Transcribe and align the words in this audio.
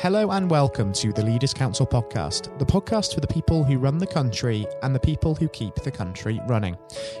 Hello 0.00 0.30
and 0.30 0.50
welcome 0.50 0.94
to 0.94 1.12
the 1.12 1.22
Leaders 1.22 1.52
Council 1.52 1.86
podcast, 1.86 2.58
the 2.58 2.64
podcast 2.64 3.12
for 3.12 3.20
the 3.20 3.26
people 3.26 3.62
who 3.62 3.76
run 3.76 3.98
the 3.98 4.06
country 4.06 4.64
and 4.82 4.94
the 4.94 4.98
people 4.98 5.34
who 5.34 5.46
keep 5.48 5.74
the 5.74 5.90
country 5.90 6.40
running. 6.48 6.74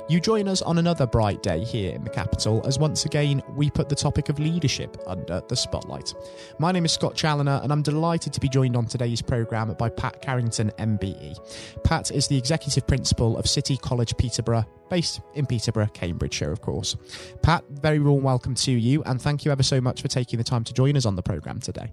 You 0.08 0.18
join 0.18 0.48
us 0.48 0.62
on 0.62 0.78
another 0.78 1.06
bright 1.06 1.42
day 1.42 1.62
here 1.62 1.94
in 1.94 2.04
the 2.04 2.08
capital 2.08 2.66
as 2.66 2.78
once 2.78 3.04
again 3.04 3.42
we 3.54 3.68
put 3.68 3.90
the 3.90 3.94
topic 3.94 4.30
of 4.30 4.38
leadership 4.38 4.96
under 5.06 5.42
the 5.46 5.56
spotlight. 5.56 6.14
My 6.58 6.72
name 6.72 6.86
is 6.86 6.92
Scott 6.92 7.14
Challoner 7.14 7.60
and 7.62 7.70
I'm 7.70 7.82
delighted 7.82 8.32
to 8.32 8.40
be 8.40 8.48
joined 8.48 8.78
on 8.78 8.86
today's 8.86 9.20
programme 9.20 9.74
by 9.74 9.90
Pat 9.90 10.22
Carrington 10.22 10.72
MBE. 10.78 11.84
Pat 11.84 12.10
is 12.10 12.28
the 12.28 12.38
executive 12.38 12.86
principal 12.86 13.36
of 13.36 13.46
City 13.46 13.76
College 13.76 14.16
Peterborough, 14.16 14.64
based 14.88 15.20
in 15.34 15.44
Peterborough, 15.44 15.90
Cambridgeshire, 15.92 16.50
of 16.50 16.62
course. 16.62 16.96
Pat, 17.42 17.62
very 17.68 17.98
warm 17.98 18.24
welcome 18.24 18.54
to 18.54 18.72
you 18.72 19.02
and 19.02 19.20
thank 19.20 19.44
you 19.44 19.52
ever 19.52 19.62
so 19.62 19.82
much 19.82 20.00
for 20.00 20.08
taking 20.08 20.38
the 20.38 20.44
time 20.44 20.64
to 20.64 20.72
join 20.72 20.96
us 20.96 21.04
on 21.04 21.14
the 21.14 21.22
programme 21.22 21.60
today 21.60 21.92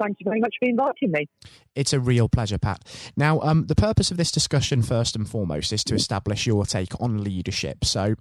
thank 0.00 0.18
you 0.20 0.24
very 0.24 0.40
much 0.40 0.54
for 0.58 0.68
inviting 0.68 1.10
me. 1.10 1.28
It's 1.74 1.92
a 1.92 2.00
real 2.00 2.28
pleasure, 2.28 2.58
Pat. 2.58 2.80
Now, 3.16 3.40
um, 3.40 3.66
the 3.66 3.74
purpose 3.74 4.10
of 4.10 4.16
this 4.16 4.30
discussion, 4.30 4.82
first 4.82 5.16
and 5.16 5.28
foremost, 5.28 5.72
is 5.72 5.84
to 5.84 5.94
establish 5.94 6.46
your 6.46 6.64
take 6.66 7.00
on 7.00 7.22
leadership. 7.22 7.84
So, 7.84 8.14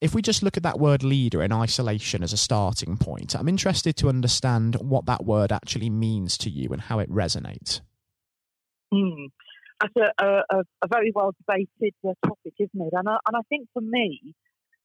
if 0.00 0.14
we 0.14 0.22
just 0.22 0.42
look 0.42 0.56
at 0.56 0.62
that 0.62 0.78
word 0.78 1.02
leader 1.02 1.42
in 1.42 1.52
isolation 1.52 2.22
as 2.22 2.32
a 2.32 2.38
starting 2.38 2.96
point, 2.96 3.34
I'm 3.34 3.48
interested 3.48 3.96
to 3.96 4.08
understand 4.08 4.76
what 4.76 5.06
that 5.06 5.24
word 5.24 5.52
actually 5.52 5.90
means 5.90 6.38
to 6.38 6.50
you 6.50 6.70
and 6.70 6.80
how 6.80 6.98
it 6.98 7.10
resonates. 7.10 7.80
Mm. 8.92 9.28
That's 9.80 10.12
a, 10.18 10.24
a, 10.24 10.62
a, 10.82 10.88
very 10.88 11.12
well 11.14 11.32
debated 11.38 11.94
uh, 12.06 12.12
topic, 12.26 12.54
isn't 12.58 12.80
it? 12.80 12.92
And 12.92 13.08
I, 13.08 13.16
and 13.26 13.36
I 13.36 13.40
think 13.48 13.68
for 13.72 13.80
me, 13.80 14.34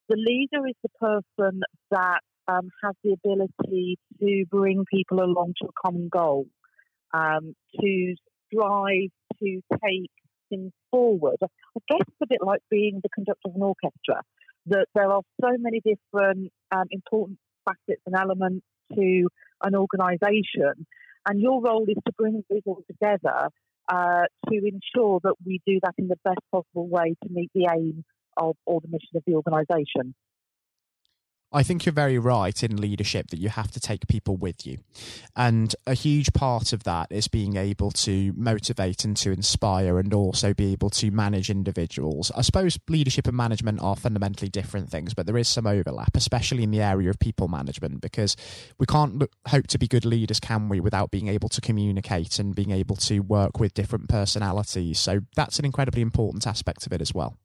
the 0.08 0.16
leader 0.16 0.66
is 0.66 0.74
the 0.82 0.88
person 1.00 1.60
that 1.90 2.20
um, 2.48 2.70
has 2.82 2.94
the 3.02 3.12
ability 3.12 3.98
to 4.20 4.44
bring 4.50 4.84
people 4.92 5.22
along 5.22 5.54
to 5.60 5.68
a 5.68 5.72
common 5.84 6.08
goal, 6.08 6.46
um, 7.12 7.54
to 7.80 8.14
strive 8.46 9.10
to 9.40 9.60
take 9.84 10.10
things 10.48 10.72
forward. 10.90 11.36
I 11.42 11.80
guess 11.88 12.06
it's 12.06 12.16
a 12.22 12.26
bit 12.28 12.38
like 12.42 12.60
being 12.70 13.00
the 13.02 13.08
conductor 13.08 13.48
of 13.48 13.56
an 13.56 13.62
orchestra, 13.62 14.22
that 14.66 14.86
there 14.94 15.10
are 15.10 15.22
so 15.40 15.50
many 15.58 15.80
different 15.80 16.52
um, 16.72 16.86
important 16.90 17.38
facets 17.64 18.02
and 18.06 18.14
elements 18.16 18.64
to 18.94 19.28
an 19.62 19.74
organisation, 19.74 20.86
and 21.28 21.40
your 21.40 21.60
role 21.60 21.84
is 21.88 21.96
to 22.06 22.12
bring 22.16 22.44
these 22.48 22.62
all 22.66 22.82
together 22.86 23.48
uh, 23.88 24.24
to 24.48 24.54
ensure 24.54 25.20
that 25.22 25.34
we 25.44 25.60
do 25.66 25.78
that 25.82 25.94
in 25.98 26.08
the 26.08 26.16
best 26.24 26.40
possible 26.52 26.88
way 26.88 27.14
to 27.22 27.28
meet 27.30 27.50
the 27.54 27.68
aim 27.72 28.04
of 28.36 28.56
or 28.66 28.80
the 28.80 28.88
mission 28.88 29.16
of 29.16 29.22
the 29.26 29.34
organisation. 29.34 30.14
I 31.56 31.62
think 31.62 31.86
you're 31.86 31.94
very 31.94 32.18
right 32.18 32.62
in 32.62 32.76
leadership 32.76 33.30
that 33.30 33.38
you 33.38 33.48
have 33.48 33.70
to 33.70 33.80
take 33.80 34.06
people 34.08 34.36
with 34.36 34.66
you. 34.66 34.76
And 35.34 35.74
a 35.86 35.94
huge 35.94 36.34
part 36.34 36.74
of 36.74 36.84
that 36.84 37.06
is 37.08 37.28
being 37.28 37.56
able 37.56 37.90
to 37.92 38.34
motivate 38.36 39.06
and 39.06 39.16
to 39.16 39.30
inspire 39.30 39.98
and 39.98 40.12
also 40.12 40.52
be 40.52 40.72
able 40.72 40.90
to 40.90 41.10
manage 41.10 41.48
individuals. 41.48 42.30
I 42.36 42.42
suppose 42.42 42.78
leadership 42.90 43.26
and 43.26 43.34
management 43.34 43.80
are 43.80 43.96
fundamentally 43.96 44.50
different 44.50 44.90
things, 44.90 45.14
but 45.14 45.24
there 45.24 45.38
is 45.38 45.48
some 45.48 45.66
overlap, 45.66 46.14
especially 46.14 46.62
in 46.62 46.72
the 46.72 46.82
area 46.82 47.08
of 47.08 47.18
people 47.18 47.48
management, 47.48 48.02
because 48.02 48.36
we 48.78 48.84
can't 48.84 49.18
look, 49.18 49.32
hope 49.48 49.66
to 49.68 49.78
be 49.78 49.88
good 49.88 50.04
leaders, 50.04 50.38
can 50.38 50.68
we, 50.68 50.78
without 50.78 51.10
being 51.10 51.28
able 51.28 51.48
to 51.48 51.62
communicate 51.62 52.38
and 52.38 52.54
being 52.54 52.70
able 52.70 52.96
to 52.96 53.20
work 53.20 53.58
with 53.58 53.72
different 53.72 54.10
personalities. 54.10 55.00
So 55.00 55.20
that's 55.34 55.58
an 55.58 55.64
incredibly 55.64 56.02
important 56.02 56.46
aspect 56.46 56.86
of 56.86 56.92
it 56.92 57.00
as 57.00 57.14
well. 57.14 57.38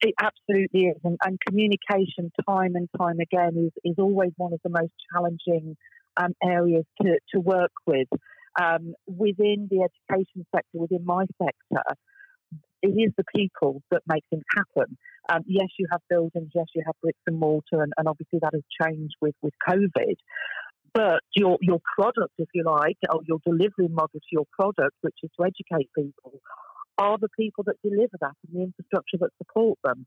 It 0.00 0.14
absolutely 0.20 0.88
is, 0.88 0.96
and, 1.04 1.16
and, 1.24 1.38
communication, 1.46 2.30
time 2.48 2.74
and 2.74 2.88
time 2.98 3.18
again, 3.20 3.56
is, 3.56 3.72
is 3.82 3.96
always 3.98 4.32
one 4.36 4.52
of 4.52 4.60
the 4.62 4.70
most 4.70 4.92
challenging 5.12 5.76
um, 6.16 6.34
areas 6.42 6.84
to, 7.02 7.18
to 7.32 7.40
work 7.40 7.72
with. 7.86 8.08
Um, 8.60 8.94
within 9.06 9.68
the 9.70 9.88
education 9.88 10.46
sector, 10.54 10.78
within 10.78 11.04
my 11.04 11.24
sector, 11.42 11.82
it 12.82 12.88
is 12.88 13.12
the 13.16 13.24
people 13.34 13.82
that 13.90 14.02
make 14.06 14.24
things 14.30 14.44
happen. 14.54 14.96
Um, 15.28 15.42
yes, 15.46 15.68
you 15.78 15.86
have 15.90 16.00
buildings, 16.08 16.50
yes, 16.54 16.66
you 16.74 16.82
have 16.86 16.94
bricks 17.02 17.18
and 17.26 17.38
mortar, 17.38 17.82
and, 17.82 17.92
and 17.96 18.06
obviously 18.06 18.38
that 18.42 18.52
has 18.52 18.62
changed 18.82 19.14
with, 19.20 19.34
with 19.42 19.54
COVID. 19.68 20.14
But 20.94 21.20
your 21.34 21.58
your 21.60 21.80
product, 21.98 22.32
if 22.38 22.48
you 22.54 22.64
like, 22.64 22.96
or 23.10 23.20
your 23.26 23.38
delivery 23.44 23.88
model 23.88 24.08
to 24.14 24.32
your 24.32 24.46
product, 24.58 24.96
which 25.02 25.16
is 25.22 25.30
to 25.38 25.44
educate 25.44 25.90
people, 25.94 26.40
are 26.98 27.18
the 27.18 27.28
people 27.38 27.64
that 27.64 27.76
deliver 27.82 28.16
that 28.20 28.34
and 28.46 28.56
the 28.56 28.62
infrastructure 28.64 29.18
that 29.20 29.30
support 29.38 29.78
them. 29.84 30.06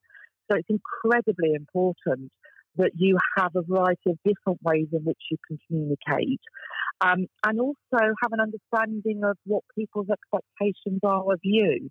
So 0.50 0.58
it's 0.58 0.70
incredibly 0.70 1.54
important 1.54 2.32
that 2.78 2.92
you 2.96 3.18
have 3.38 3.52
a 3.56 3.62
variety 3.62 4.12
of 4.12 4.18
different 4.26 4.60
ways 4.64 4.88
in 4.92 5.02
which 5.04 5.20
you 5.30 5.38
can 5.48 5.58
communicate. 5.68 6.42
Um, 7.02 7.28
and 7.46 7.60
also 7.60 7.76
have 8.22 8.32
an 8.32 8.40
understanding 8.42 9.22
of 9.24 9.38
what 9.46 9.64
people's 9.78 10.08
expectations 10.10 11.00
are 11.04 11.32
of 11.32 11.40
you. 11.44 11.90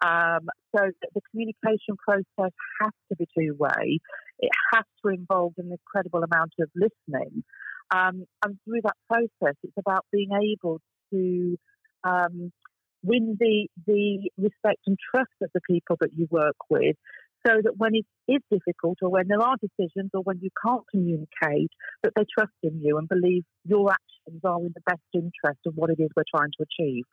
Um, 0.00 0.48
so 0.74 0.90
the 1.14 1.20
communication 1.30 1.96
process 1.98 2.52
has 2.80 2.92
to 3.10 3.16
be 3.18 3.26
two 3.36 3.54
way. 3.58 3.98
It 4.38 4.50
has 4.72 4.84
to 5.04 5.10
involve 5.10 5.54
an 5.58 5.72
incredible 5.72 6.22
amount 6.22 6.52
of 6.60 6.70
listening. 6.74 7.42
Um, 7.90 8.26
and 8.44 8.58
through 8.64 8.82
that 8.84 8.96
process, 9.08 9.56
it's 9.62 9.78
about 9.78 10.04
being 10.12 10.30
able 10.32 10.80
to 11.12 11.56
um, 12.04 12.52
win 13.02 13.36
the, 13.38 13.68
the 13.86 14.30
respect 14.36 14.80
and 14.86 14.96
trust 15.14 15.32
of 15.42 15.50
the 15.54 15.60
people 15.68 15.96
that 16.00 16.10
you 16.16 16.26
work 16.30 16.56
with 16.68 16.96
so 17.46 17.54
that 17.62 17.76
when 17.76 17.94
it 17.94 18.06
is 18.26 18.40
difficult 18.50 18.98
or 19.02 19.10
when 19.10 19.28
there 19.28 19.40
are 19.40 19.56
decisions 19.60 20.10
or 20.12 20.22
when 20.22 20.40
you 20.42 20.50
can't 20.64 20.82
communicate, 20.90 21.70
that 22.02 22.12
they 22.16 22.24
trust 22.36 22.52
in 22.62 22.80
you 22.82 22.98
and 22.98 23.08
believe 23.08 23.44
your 23.64 23.90
actions 23.92 24.40
are 24.44 24.58
in 24.58 24.72
the 24.74 24.82
best 24.86 25.02
interest 25.14 25.60
of 25.66 25.74
what 25.74 25.90
it 25.90 26.00
is 26.00 26.08
we're 26.16 26.24
trying 26.34 26.50
to 26.58 26.64
achieve. 26.64 27.04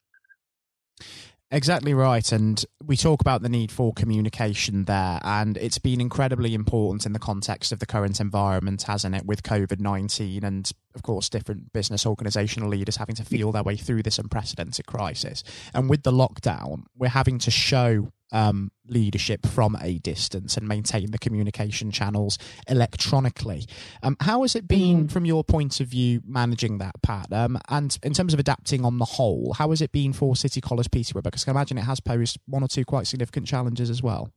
Exactly 1.52 1.94
right. 1.94 2.32
And 2.32 2.64
we 2.84 2.98
talk 2.98 3.22
about 3.22 3.44
the 3.44 3.50
need 3.50 3.72
for 3.72 3.94
communication 3.94 4.86
there. 4.86 5.20
And 5.24 5.58
it's 5.58 5.78
been 5.78 6.02
incredibly 6.02 6.56
important 6.56 7.06
in 7.06 7.14
the 7.14 7.20
context 7.20 7.72
of 7.72 7.80
the 7.80 7.86
current 7.86 8.20
environment, 8.20 8.84
hasn't 8.84 9.16
it, 9.16 9.26
with 9.26 9.44
COVID 9.44 9.80
19 9.80 10.44
and, 10.44 10.70
of 10.96 11.04
course, 11.04 11.30
different 11.30 11.72
business 11.72 12.06
organizational 12.06 12.70
leaders 12.70 12.98
having 12.98 13.16
to 13.16 13.24
feel 13.24 13.52
their 13.52 13.64
way 13.64 13.78
through 13.78 14.04
this 14.04 14.18
unprecedented 14.18 14.88
crisis. 14.88 15.44
And 15.74 15.88
with 15.90 16.04
the 16.04 16.12
lockdown, 16.12 16.86
we're 16.98 17.10
having 17.10 17.38
to 17.40 17.52
show 17.52 18.12
um, 18.32 18.72
leadership 18.88 19.46
from 19.46 19.78
a 19.82 20.00
distance 20.00 20.58
and 20.58 20.68
maintain 20.68 21.12
the 21.12 21.20
communication 21.20 21.92
channels 21.92 22.38
electronically. 22.68 23.66
Um, 24.04 24.18
how 24.20 24.42
has 24.42 24.56
it 24.56 24.68
been, 24.68 25.08
mm. 25.08 25.12
from 25.12 25.26
your 25.26 25.44
point 25.44 25.80
of 25.80 25.88
view, 25.88 26.22
managing 26.26 26.80
that, 26.80 27.02
Pat? 27.02 27.32
Um, 27.32 27.60
and 27.70 27.98
in 28.04 28.14
terms 28.14 28.34
of 28.34 28.40
adapting 28.40 28.84
on 28.86 28.98
the 28.98 29.06
whole, 29.06 29.54
how 29.54 29.70
has 29.70 29.82
it 29.82 29.92
been 29.92 30.14
for 30.14 30.36
City 30.36 30.62
College 30.62 30.92
Peterborough? 30.92 31.22
Because 31.22 31.44
I 31.44 31.46
can 31.46 31.56
imagine 31.56 31.78
it 31.78 31.84
has 31.84 32.00
posed 32.00 32.38
one 32.48 32.64
or 32.64 32.68
two 32.68 32.86
quite 32.86 33.08
significant 33.08 33.48
challenges 33.48 33.90
as 33.90 34.02
well. 34.02 34.32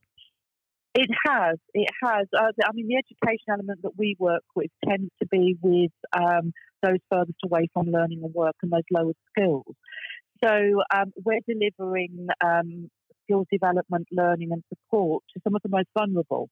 It 0.94 1.10
has. 1.26 1.59
It 1.75 1.88
has. 2.03 2.26
Uh, 2.37 2.50
I 2.65 2.72
mean, 2.72 2.88
the 2.88 2.97
education 2.97 3.53
element 3.53 3.82
that 3.82 3.93
we 3.97 4.16
work 4.19 4.43
with 4.56 4.70
tends 4.84 5.10
to 5.20 5.26
be 5.26 5.56
with 5.60 5.93
um, 6.12 6.53
those 6.82 6.99
furthest 7.10 7.38
away 7.44 7.69
from 7.72 7.87
learning 7.87 8.22
and 8.25 8.34
work 8.34 8.56
and 8.62 8.72
those 8.72 8.82
lower 8.91 9.12
skills. 9.31 9.76
So 10.43 10.50
um, 10.94 11.12
we're 11.25 11.41
delivering 11.47 12.28
um, 12.44 12.91
skills 13.28 13.46
development, 13.52 14.06
learning, 14.10 14.50
and 14.52 14.62
support 14.68 15.22
to 15.34 15.40
some 15.44 15.54
of 15.54 15.62
the 15.62 15.68
most 15.68 15.88
vulnerable. 15.96 16.48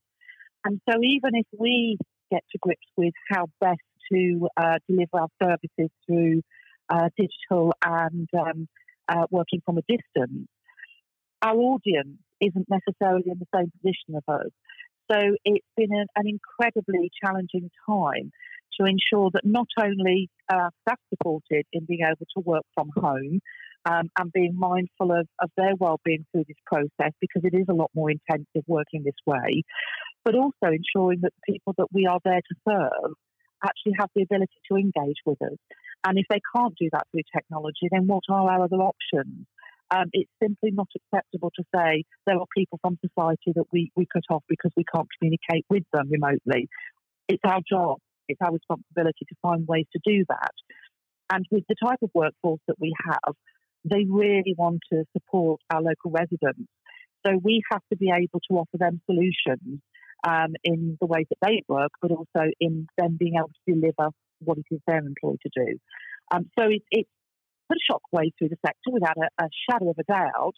And 0.65 0.81
so, 0.89 0.99
even 1.03 1.35
if 1.35 1.47
we 1.59 1.97
get 2.31 2.43
to 2.53 2.59
grips 2.61 2.87
with 2.97 3.15
how 3.31 3.47
best 3.61 3.81
to 4.13 4.49
uh, 4.57 4.79
deliver 4.89 5.21
our 5.21 5.29
services 5.43 5.91
through 6.07 6.43
uh, 6.89 7.09
digital 7.17 7.73
and 7.85 8.29
um, 8.39 8.69
uh, 9.09 9.27
working 9.31 9.61
from 9.65 9.79
a 9.79 9.83
distance, 9.83 10.49
our 11.43 11.57
audience 11.57 12.19
isn't 12.41 12.67
necessarily 12.69 13.25
in 13.27 13.39
the 13.39 13.47
same 13.55 13.73
position 13.81 14.17
of 14.17 14.25
us. 14.29 14.51
So 15.11 15.19
it's 15.45 15.67
been 15.77 15.93
an, 15.93 16.07
an 16.17 16.27
incredibly 16.27 17.11
challenging 17.23 17.71
time 17.89 18.33
to 18.79 18.87
ensure 18.87 19.31
that 19.33 19.45
not 19.45 19.69
only 19.81 20.29
are 20.51 20.71
staff 20.83 20.99
supported 21.09 21.65
in 21.73 21.85
being 21.87 22.01
able 22.03 22.27
to 22.37 22.41
work 22.41 22.65
from 22.75 22.91
home, 22.95 23.41
um, 23.89 24.11
and 24.19 24.33
being 24.33 24.55
mindful 24.57 25.13
of, 25.13 25.29
of 25.41 25.51
their 25.57 25.75
well-being 25.79 26.27
through 26.33 26.45
this 26.49 26.57
process 26.67 27.13
because 27.21 27.43
it 27.45 27.55
is 27.55 27.67
a 27.71 27.75
lot 27.75 27.91
more 27.95 28.11
intensive 28.11 28.65
working 28.67 29.05
this 29.05 29.15
way, 29.25 29.63
but 30.25 30.35
also 30.35 30.73
ensuring 30.73 31.21
that 31.23 31.33
the 31.37 31.53
people 31.53 31.75
that 31.79 31.87
we 31.93 32.07
are 32.07 32.19
there 32.25 32.41
to 32.41 32.55
serve 32.69 33.15
actually 33.65 33.95
have 33.99 34.11
the 34.15 34.23
ability 34.23 34.59
to 34.71 34.77
engage 34.77 35.21
with 35.25 35.41
us. 35.43 35.59
And 36.07 36.19
if 36.19 36.27
they 36.29 36.41
can't 36.55 36.75
do 36.79 36.89
that 36.93 37.07
through 37.11 37.23
technology, 37.35 37.89
then 37.91 38.07
what 38.07 38.25
are 38.29 38.51
our 38.51 38.65
other 38.65 38.77
options? 38.77 39.47
Um, 39.91 40.07
it's 40.13 40.31
simply 40.43 40.73
not 40.73 40.89
acceptable 40.97 41.53
to 41.57 41.65
say 41.75 42.03
there 42.27 42.39
are 42.39 42.47
people 42.57 42.79
from 42.83 42.99
society 43.01 43.53
that 43.55 43.67
we, 43.73 43.93
we 43.95 44.07
cut 44.13 44.25
off 44.31 44.43
because 44.49 44.73
we 44.77 44.85
can't 44.93 45.07
communicate 45.19 45.65
with 45.71 45.85
them 45.93 46.11
remotely. 46.11 46.69
It's 47.29 47.43
our 47.45 47.61
job, 47.69 47.99
it's 48.29 48.41
our 48.43 48.53
responsibility 48.53 49.25
to 49.29 49.35
find 49.43 49.67
ways 49.67 49.87
to 49.93 50.01
do 50.05 50.25
that. 50.29 50.53
And 51.31 51.45
with 51.51 51.65
the 51.69 51.77
type 51.83 51.99
of 52.03 52.11
workforce 52.15 52.61
that 52.67 52.81
we 52.81 52.95
have, 53.07 53.35
they 53.89 54.05
really 54.09 54.55
want 54.57 54.81
to 54.93 55.05
support 55.13 55.61
our 55.73 55.81
local 55.81 56.11
residents. 56.11 56.69
So 57.25 57.33
we 57.43 57.63
have 57.71 57.83
to 57.91 57.97
be 57.97 58.11
able 58.11 58.41
to 58.51 58.57
offer 58.57 58.79
them 58.79 59.01
solutions 59.07 59.81
um, 60.27 60.55
in 60.65 60.97
the 61.01 61.07
ways 61.07 61.27
that 61.31 61.39
they 61.43 61.63
work, 61.69 61.91
but 62.01 62.11
also 62.11 62.51
in 62.61 62.87
them 62.99 63.17
being 63.19 63.35
able 63.37 63.51
to 63.67 63.75
deliver 63.75 64.11
what 64.41 64.59
it 64.59 64.65
is 64.71 64.81
they're 64.87 64.99
employed 64.99 65.39
to 65.43 65.51
do. 65.55 65.79
Um, 66.33 66.51
so 66.59 66.67
it, 66.67 66.83
it 66.91 67.07
put 67.69 67.79
a 67.79 67.93
shockwave 67.93 68.33
through 68.39 68.51
the 68.51 68.59
sector 68.65 68.91
without 68.93 69.17
a, 69.17 69.45
a 69.45 69.49
shadow 69.69 69.91
of 69.91 69.97
a 69.99 70.13
doubt. 70.13 70.55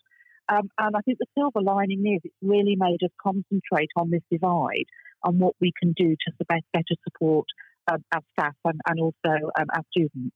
Um, 0.48 0.70
and 0.78 0.96
I 0.96 1.00
think 1.04 1.18
the 1.18 1.26
silver 1.36 1.60
lining 1.62 2.04
is 2.06 2.20
it's 2.24 2.34
really 2.40 2.76
made 2.76 3.02
us 3.04 3.10
concentrate 3.22 3.90
on 3.96 4.10
this 4.10 4.22
divide 4.30 4.86
and 5.24 5.38
what 5.38 5.54
we 5.60 5.72
can 5.78 5.92
do 5.92 6.16
to 6.16 6.44
better 6.48 6.94
support 7.04 7.46
um, 7.90 8.02
our 8.12 8.22
staff 8.32 8.54
and, 8.64 8.80
and 8.88 9.00
also 9.00 9.50
um, 9.58 9.66
our 9.74 9.82
students. 9.90 10.34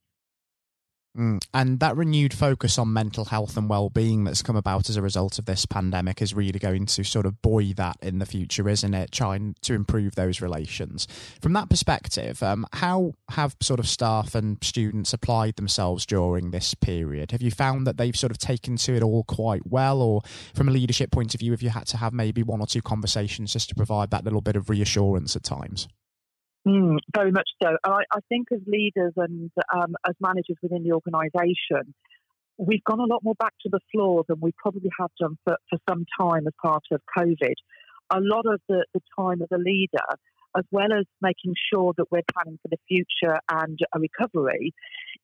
Mm. 1.17 1.43
And 1.53 1.79
that 1.79 1.95
renewed 1.95 2.33
focus 2.33 2.79
on 2.79 2.91
mental 2.91 3.25
health 3.25 3.55
and 3.55 3.69
well-being 3.69 4.23
that's 4.23 4.41
come 4.41 4.55
about 4.55 4.89
as 4.89 4.97
a 4.97 5.01
result 5.01 5.37
of 5.37 5.45
this 5.45 5.65
pandemic 5.65 6.21
is 6.21 6.33
really 6.33 6.57
going 6.57 6.87
to 6.87 7.03
sort 7.03 7.27
of 7.27 7.39
buoy 7.41 7.71
that 7.73 7.97
in 8.01 8.17
the 8.17 8.25
future, 8.25 8.67
isn't 8.67 8.93
it? 8.95 9.11
Trying 9.11 9.55
to 9.61 9.75
improve 9.75 10.15
those 10.15 10.41
relations. 10.41 11.07
From 11.39 11.53
that 11.53 11.69
perspective, 11.69 12.41
um, 12.41 12.65
how 12.73 13.13
have 13.29 13.55
sort 13.61 13.79
of 13.79 13.87
staff 13.87 14.33
and 14.33 14.57
students 14.63 15.13
applied 15.13 15.55
themselves 15.55 16.05
during 16.05 16.49
this 16.49 16.73
period? 16.73 17.31
Have 17.31 17.43
you 17.43 17.51
found 17.51 17.85
that 17.85 17.97
they've 17.97 18.15
sort 18.15 18.31
of 18.31 18.39
taken 18.39 18.77
to 18.77 18.95
it 18.95 19.03
all 19.03 19.23
quite 19.23 19.67
well, 19.67 20.01
or 20.01 20.21
from 20.55 20.67
a 20.67 20.71
leadership 20.71 21.11
point 21.11 21.35
of 21.35 21.39
view, 21.39 21.51
have 21.51 21.61
you 21.61 21.69
had 21.69 21.85
to 21.87 21.97
have 21.97 22.13
maybe 22.13 22.41
one 22.41 22.59
or 22.59 22.67
two 22.67 22.81
conversations 22.81 23.53
just 23.53 23.69
to 23.69 23.75
provide 23.75 24.09
that 24.09 24.23
little 24.23 24.41
bit 24.41 24.55
of 24.55 24.67
reassurance 24.69 25.35
at 25.35 25.43
times? 25.43 25.87
Mm, 26.67 26.97
very 27.13 27.31
much 27.31 27.49
so. 27.61 27.75
I, 27.83 28.03
I, 28.11 28.19
think 28.29 28.47
as 28.53 28.61
leaders 28.65 29.11
and 29.17 29.51
um, 29.73 29.95
as 30.07 30.15
managers 30.21 30.55
within 30.61 30.83
the 30.83 30.93
organisation, 30.93 31.93
we've 32.57 32.83
gone 32.85 33.01
a 33.01 33.05
lot 33.05 33.21
more 33.21 33.35
back 33.35 33.53
to 33.63 33.69
the 33.69 33.81
floor 33.91 34.23
than 34.29 34.37
we 34.39 34.51
probably 34.57 34.89
have 34.97 35.09
done 35.19 35.37
for, 35.43 35.57
for 35.69 35.79
some 35.89 36.05
time 36.19 36.47
as 36.47 36.53
part 36.61 36.83
of 36.91 37.01
COVID. 37.17 37.55
A 38.11 38.19
lot 38.19 38.45
of 38.45 38.61
the, 38.69 38.85
the 38.93 39.01
time 39.19 39.41
as 39.41 39.49
a 39.53 39.57
leader, 39.57 40.07
as 40.57 40.63
well 40.71 40.93
as 40.97 41.05
making 41.21 41.53
sure 41.73 41.93
that 41.97 42.05
we're 42.11 42.21
planning 42.33 42.59
for 42.61 42.69
the 42.69 42.77
future 42.87 43.39
and 43.51 43.77
a 43.93 43.99
recovery, 43.99 44.73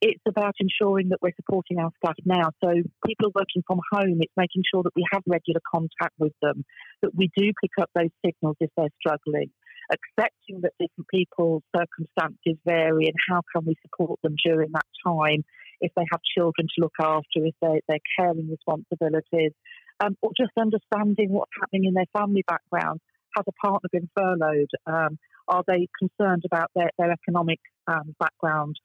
it's 0.02 0.24
about 0.28 0.56
ensuring 0.60 1.10
that 1.10 1.20
we're 1.22 1.36
supporting 1.38 1.78
our 1.78 1.92
staff 2.04 2.16
now. 2.26 2.50
So 2.62 2.74
people 3.06 3.28
are 3.28 3.40
working 3.40 3.64
from 3.66 3.80
home, 3.94 4.18
it's 4.20 4.34
making 4.36 4.64
sure 4.74 4.84
that 4.84 4.96
we 4.96 5.06
have 5.14 5.22
regular 5.26 5.62
contact 5.74 6.16
with 6.18 6.34
them, 6.42 6.66
that 7.02 7.16
we 7.16 7.30
do 7.38 7.52
pick 7.62 7.72
up 7.80 7.90
those 7.96 8.12
signals 8.26 8.58
if 8.60 8.72
they're 8.76 8.90
struggling 9.00 9.52
accepting 9.92 10.62
that 10.62 10.74
different 10.80 11.08
people's 11.10 11.64
circumstances 11.76 12.58
vary 12.66 13.06
and 13.06 13.16
how 13.30 13.42
can 13.54 13.66
we 13.66 13.76
support 13.82 14.20
them 14.24 14.36
during 14.44 14.72
that 14.74 14.86
time 15.06 15.44
if 15.82 15.92
they 15.96 16.04
have 16.12 16.22
children 16.38 16.68
to 16.68 16.82
look 16.82 16.94
after, 17.00 17.46
if 17.46 17.56
they're, 17.62 17.80
they're 17.88 17.98
caring 18.18 18.50
responsibilities, 18.50 19.54
um, 20.00 20.16
or 20.22 20.32
just 20.38 20.52
understanding 20.58 21.30
what's 21.30 21.52
happening 21.60 21.86
in 21.86 21.94
their 21.94 22.10
family 22.18 22.44
background. 22.48 23.00
Has 23.36 23.46
a 23.48 23.68
partner 23.68 23.90
been 23.92 24.10
furloughed? 24.18 24.70
Um, 24.86 25.18
are 25.48 25.64
they 25.68 25.88
concerned 26.00 26.44
about 26.46 26.72
their, 26.76 26.90
their 26.98 27.12
economic 27.12 27.60
um, 27.88 28.16
background? 28.20 28.76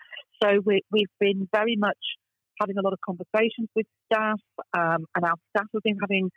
So 0.43 0.61
we, 0.65 0.83
we've 0.93 1.07
been 1.19 1.49
very 1.55 1.77
much 1.77 1.99
having 2.61 2.77
a 2.79 2.83
lot 2.83 2.93
of 2.93 3.01
conversations 3.05 3.69
with 3.75 3.87
staff, 4.07 4.41
um, 4.77 5.07
and 5.15 5.25
our 5.25 5.35
staff 5.51 5.67
have 5.73 5.83
been 5.83 5.99
having 6.01 6.31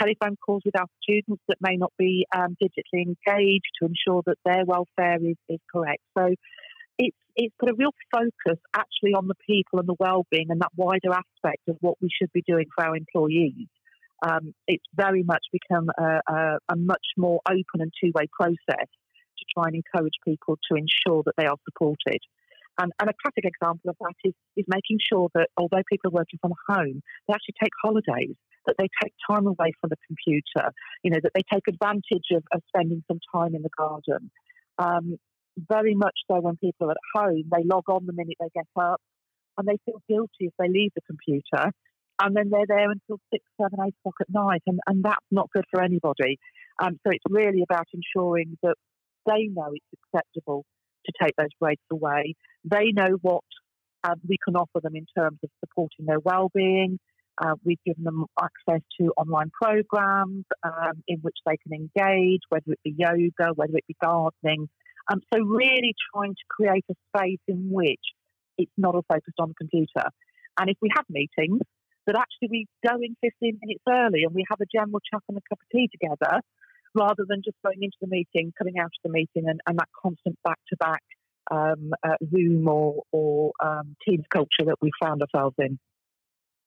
telephone 0.00 0.36
calls 0.44 0.62
with 0.64 0.78
our 0.78 0.86
students 1.02 1.42
that 1.48 1.58
may 1.60 1.76
not 1.76 1.92
be 1.98 2.26
um, 2.34 2.56
digitally 2.62 3.04
engaged 3.06 3.70
to 3.80 3.86
ensure 3.86 4.22
that 4.26 4.38
their 4.44 4.64
welfare 4.64 5.18
is, 5.20 5.36
is 5.48 5.60
correct. 5.72 6.02
So 6.16 6.34
it's 6.98 7.16
it's 7.36 7.54
put 7.58 7.70
a 7.70 7.74
real 7.74 7.90
focus 8.12 8.60
actually 8.74 9.14
on 9.14 9.26
the 9.26 9.34
people 9.46 9.80
and 9.80 9.88
the 9.88 9.96
well-being 9.98 10.50
and 10.50 10.60
that 10.60 10.70
wider 10.76 11.10
aspect 11.10 11.62
of 11.68 11.76
what 11.80 11.96
we 12.00 12.08
should 12.08 12.30
be 12.32 12.42
doing 12.46 12.66
for 12.74 12.84
our 12.84 12.96
employees. 12.96 13.66
Um, 14.24 14.54
it's 14.68 14.84
very 14.94 15.22
much 15.22 15.42
become 15.52 15.90
a, 15.98 16.20
a, 16.32 16.58
a 16.70 16.76
much 16.76 17.06
more 17.16 17.40
open 17.48 17.80
and 17.80 17.92
two-way 18.02 18.28
process 18.32 18.86
to 18.86 19.44
try 19.52 19.64
and 19.66 19.74
encourage 19.74 20.14
people 20.24 20.56
to 20.70 20.78
ensure 20.78 21.22
that 21.26 21.34
they 21.36 21.46
are 21.46 21.56
supported. 21.64 22.20
And, 22.78 22.92
and, 23.00 23.10
a 23.10 23.14
classic 23.22 23.44
example 23.44 23.90
of 23.90 23.96
that 24.00 24.14
is, 24.24 24.34
is 24.56 24.64
making 24.68 24.98
sure 25.12 25.28
that 25.34 25.48
although 25.56 25.82
people 25.90 26.10
are 26.10 26.18
working 26.18 26.38
from 26.40 26.54
home, 26.68 27.02
they 27.26 27.34
actually 27.34 27.54
take 27.62 27.70
holidays 27.82 28.36
that 28.66 28.76
they 28.78 28.88
take 29.02 29.12
time 29.28 29.46
away 29.46 29.72
from 29.80 29.90
the 29.90 29.96
computer, 30.06 30.72
you 31.02 31.10
know, 31.10 31.18
that 31.22 31.32
they 31.34 31.42
take 31.52 31.64
advantage 31.68 32.28
of, 32.32 32.42
of 32.52 32.62
spending 32.68 33.02
some 33.08 33.20
time 33.34 33.54
in 33.54 33.62
the 33.62 33.70
garden. 33.76 34.30
Um, 34.78 35.16
very 35.56 35.94
much 35.94 36.18
so 36.30 36.40
when 36.40 36.56
people 36.56 36.88
are 36.88 36.92
at 36.92 36.96
home, 37.14 37.44
they 37.50 37.64
log 37.64 37.84
on 37.88 38.06
the 38.06 38.12
minute 38.12 38.36
they 38.40 38.48
get 38.54 38.66
up 38.76 39.00
and 39.56 39.68
they 39.68 39.78
feel 39.84 40.02
guilty 40.08 40.50
if 40.50 40.52
they 40.58 40.68
leave 40.68 40.90
the 40.94 41.02
computer 41.06 41.70
and 42.22 42.36
then 42.36 42.50
they're 42.50 42.66
there 42.68 42.90
until 42.90 43.18
six, 43.32 43.44
seven, 43.60 43.78
eight 43.84 43.94
o'clock 44.00 44.14
at 44.20 44.30
night, 44.30 44.62
and, 44.66 44.78
and 44.86 45.04
that's 45.04 45.26
not 45.30 45.50
good 45.52 45.64
for 45.70 45.82
anybody. 45.82 46.38
Um, 46.80 46.98
so 47.04 47.12
it's 47.12 47.24
really 47.28 47.62
about 47.62 47.86
ensuring 47.92 48.56
that 48.62 48.76
they 49.26 49.48
know 49.52 49.72
it's 49.72 50.00
acceptable 50.14 50.64
to 51.06 51.12
take 51.20 51.34
those 51.36 51.48
breaks 51.60 51.82
away. 51.90 52.34
They 52.64 52.92
know 52.92 53.18
what 53.22 53.44
um, 54.04 54.20
we 54.28 54.38
can 54.44 54.56
offer 54.56 54.80
them 54.82 54.94
in 54.94 55.06
terms 55.16 55.38
of 55.42 55.50
supporting 55.60 56.06
their 56.06 56.20
well-being, 56.20 56.98
uh, 57.38 57.54
we've 57.64 57.82
given 57.84 58.04
them 58.04 58.24
access 58.40 58.82
to 59.00 59.12
online 59.16 59.50
programs 59.50 60.44
um, 60.62 61.02
in 61.08 61.18
which 61.20 61.36
they 61.46 61.56
can 61.56 61.72
engage, 61.72 62.40
whether 62.48 62.72
it 62.72 62.80
be 62.84 62.94
yoga, 62.96 63.52
whether 63.54 63.76
it 63.76 63.84
be 63.86 63.96
gardening. 64.02 64.68
Um, 65.10 65.20
so, 65.32 65.40
really 65.40 65.94
trying 66.14 66.34
to 66.34 66.44
create 66.48 66.84
a 66.90 66.94
space 67.14 67.40
in 67.48 67.68
which 67.70 68.00
it's 68.56 68.72
not 68.76 68.94
all 68.94 69.04
focused 69.08 69.38
on 69.38 69.48
the 69.48 69.54
computer. 69.54 70.08
And 70.58 70.70
if 70.70 70.76
we 70.80 70.88
have 70.94 71.04
meetings, 71.10 71.60
that 72.06 72.16
actually 72.16 72.48
we 72.50 72.66
go 72.86 72.96
in 72.96 73.16
15 73.22 73.58
minutes 73.62 73.82
early 73.88 74.24
and 74.24 74.34
we 74.34 74.44
have 74.50 74.60
a 74.60 74.66
general 74.72 75.00
chat 75.00 75.22
and 75.28 75.38
a 75.38 75.40
cup 75.48 75.58
of 75.60 75.68
tea 75.72 75.88
together 75.90 76.40
rather 76.94 77.24
than 77.26 77.42
just 77.44 77.56
going 77.64 77.82
into 77.82 77.96
the 78.00 78.06
meeting, 78.06 78.52
coming 78.56 78.78
out 78.78 78.86
of 78.86 79.02
the 79.02 79.10
meeting, 79.10 79.48
and, 79.48 79.60
and 79.66 79.78
that 79.78 79.88
constant 80.00 80.38
back 80.44 80.58
to 80.68 80.76
back 80.76 81.02
Zoom 82.30 82.68
or, 82.68 83.02
or 83.12 83.52
um, 83.62 83.96
Teams 84.06 84.24
culture 84.32 84.64
that 84.66 84.76
we 84.80 84.90
found 85.02 85.22
ourselves 85.22 85.56
in. 85.58 85.78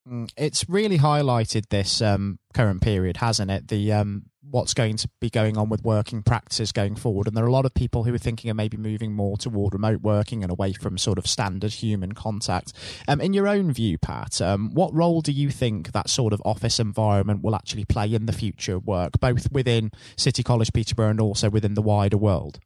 Mm, 0.07 0.31
it's 0.37 0.67
really 0.69 0.97
highlighted 0.97 1.69
this 1.69 2.01
um, 2.01 2.39
current 2.53 2.81
period, 2.81 3.17
hasn't 3.17 3.51
it? 3.51 3.67
The 3.67 3.91
um, 3.91 4.23
what's 4.49 4.73
going 4.73 4.95
to 4.97 5.09
be 5.19 5.29
going 5.29 5.57
on 5.57 5.69
with 5.69 5.83
working 5.83 6.23
practices 6.23 6.71
going 6.71 6.95
forward, 6.95 7.27
and 7.27 7.35
there 7.35 7.43
are 7.43 7.49
a 7.49 7.51
lot 7.51 7.65
of 7.65 7.73
people 7.73 8.03
who 8.03 8.13
are 8.13 8.19
thinking 8.19 8.49
of 8.49 8.55
maybe 8.55 8.77
moving 8.77 9.11
more 9.11 9.37
toward 9.37 9.73
remote 9.73 10.01
working 10.01 10.43
and 10.43 10.51
away 10.51 10.71
from 10.73 10.97
sort 10.97 11.17
of 11.17 11.27
standard 11.27 11.73
human 11.73 12.13
contact. 12.13 12.71
Um, 13.07 13.19
in 13.19 13.33
your 13.33 13.47
own 13.47 13.73
view, 13.73 13.97
Pat, 13.97 14.41
um, 14.41 14.73
what 14.73 14.93
role 14.93 15.21
do 15.21 15.31
you 15.31 15.49
think 15.49 15.91
that 15.91 16.09
sort 16.09 16.31
of 16.31 16.41
office 16.45 16.79
environment 16.79 17.43
will 17.43 17.55
actually 17.55 17.85
play 17.85 18.13
in 18.13 18.27
the 18.27 18.33
future 18.33 18.75
of 18.75 18.85
work, 18.85 19.19
both 19.19 19.51
within 19.51 19.91
City 20.15 20.43
College 20.43 20.71
Peterborough 20.73 21.09
and 21.09 21.21
also 21.21 21.49
within 21.49 21.73
the 21.73 21.81
wider 21.81 22.17
world? 22.17 22.59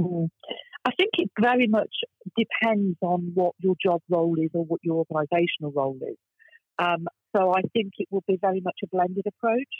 Mm. 0.00 0.30
I 0.84 0.90
think 0.96 1.10
it 1.14 1.30
very 1.40 1.66
much 1.66 1.90
depends 2.36 2.96
on 3.02 3.32
what 3.34 3.54
your 3.58 3.74
job 3.82 4.02
role 4.08 4.36
is 4.38 4.50
or 4.54 4.64
what 4.64 4.80
your 4.84 5.04
organisational 5.04 5.74
role 5.74 5.98
is. 6.00 6.16
Um, 6.78 7.06
so 7.34 7.52
I 7.52 7.62
think 7.72 7.92
it 7.98 8.08
will 8.10 8.24
be 8.26 8.38
very 8.40 8.60
much 8.60 8.78
a 8.84 8.86
blended 8.88 9.24
approach. 9.26 9.72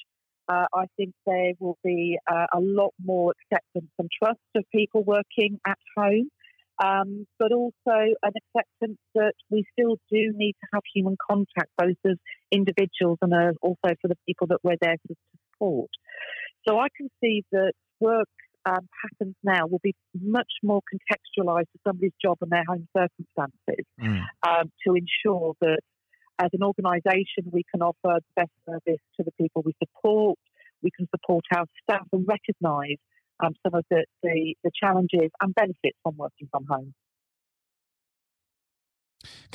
Uh, 0.49 0.67
I 0.75 0.87
think 0.97 1.13
there 1.27 1.53
will 1.59 1.79
be 1.83 2.19
uh, 2.31 2.47
a 2.55 2.61
lot 2.61 2.93
more 3.05 3.33
acceptance 3.41 3.91
and 3.99 4.09
trust 4.23 4.39
of 4.55 4.65
people 4.73 5.03
working 5.03 5.59
at 5.67 5.79
home, 5.97 6.29
um, 6.83 7.27
but 7.39 7.53
also 7.53 7.75
an 7.87 8.33
acceptance 8.55 8.99
that 9.15 9.33
we 9.51 9.65
still 9.73 9.97
do 10.11 10.33
need 10.35 10.53
to 10.53 10.69
have 10.75 10.83
human 10.95 11.17
contact, 11.29 11.71
both 11.77 11.97
as 12.09 12.17
individuals 12.53 13.19
and 13.23 13.35
uh, 13.35 13.53
also 13.61 13.95
for 14.01 14.09
the 14.09 14.17
people 14.27 14.47
that 14.49 14.59
we're 14.63 14.77
there 14.81 14.97
to 15.09 15.15
support. 15.53 15.91
So 16.69 16.79
I 16.79 16.89
can 16.97 17.09
see 17.21 17.43
that 17.51 17.73
work 17.99 18.29
um, 18.67 18.89
patterns 19.01 19.37
now 19.43 19.67
will 19.67 19.81
be 19.83 19.95
much 20.21 20.51
more 20.63 20.81
contextualised 20.93 21.71
to 21.73 21.79
somebody's 21.87 22.13
job 22.23 22.39
and 22.41 22.51
their 22.51 22.65
home 22.69 22.89
circumstances 22.97 23.87
mm. 24.01 24.21
um, 24.47 24.71
to 24.87 24.95
ensure 24.95 25.55
that 25.61 25.81
as 26.39 26.51
an 26.53 26.63
organisation, 26.63 27.51
we 27.53 27.65
can 27.71 27.83
offer 27.83 27.97
the 28.21 28.21
best 28.35 28.51
service 28.69 29.01
to 29.17 29.25
the 29.25 29.33
people 29.41 29.63
we 29.65 29.75
support. 29.83 30.39
We 30.83 30.91
can 30.91 31.09
support 31.15 31.45
our 31.55 31.65
staff 31.83 32.07
and 32.13 32.27
recognise 32.27 32.99
um, 33.41 33.55
some 33.63 33.75
of 33.75 33.85
the, 33.91 34.05
the, 34.23 34.55
the 34.63 34.71
challenges 34.79 35.31
and 35.41 35.55
benefits 35.55 35.99
from 36.03 36.17
working 36.17 36.49
from 36.51 36.67
home 36.69 36.95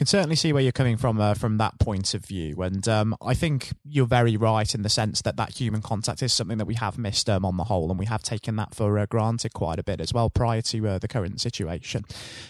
can 0.01 0.07
certainly 0.07 0.35
see 0.35 0.51
where 0.51 0.63
you're 0.63 0.71
coming 0.71 0.97
from 0.97 1.21
uh, 1.21 1.35
from 1.35 1.59
that 1.59 1.77
point 1.77 2.15
of 2.15 2.25
view, 2.25 2.59
and 2.63 2.87
um, 2.87 3.15
I 3.21 3.35
think 3.35 3.69
you're 3.87 4.07
very 4.07 4.35
right 4.35 4.73
in 4.73 4.81
the 4.81 4.89
sense 4.89 5.21
that 5.21 5.37
that 5.37 5.51
human 5.51 5.83
contact 5.83 6.23
is 6.23 6.33
something 6.33 6.57
that 6.57 6.65
we 6.65 6.73
have 6.73 6.97
missed 6.97 7.29
um, 7.29 7.45
on 7.45 7.55
the 7.55 7.65
whole, 7.65 7.91
and 7.91 7.99
we 7.99 8.07
have 8.07 8.23
taken 8.23 8.55
that 8.55 8.73
for 8.73 8.97
uh, 8.97 9.05
granted 9.05 9.53
quite 9.53 9.77
a 9.77 9.83
bit 9.83 10.01
as 10.01 10.11
well 10.11 10.31
prior 10.31 10.63
to 10.63 10.87
uh, 10.87 10.97
the 10.97 11.07
current 11.07 11.39
situation. 11.39 12.03